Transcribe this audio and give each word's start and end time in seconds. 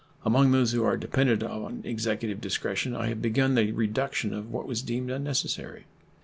Among 0.25 0.49
those 0.51 0.71
who 0.71 0.83
are 0.83 0.97
dependent 0.97 1.43
on 1.43 1.81
Executive 1.85 2.41
discretion 2.41 2.95
I 2.95 3.09
have 3.09 3.21
begun 3.21 3.53
the 3.53 3.71
reduction 3.71 4.33
of 4.33 4.49
what 4.51 4.65
was 4.65 4.81
deemed 4.81 5.11
unnecessary. 5.11 5.83